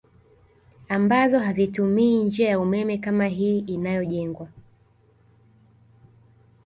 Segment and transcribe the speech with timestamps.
[0.89, 4.47] Ambazo hazitumii njia ya umeme kama hii inayojengwa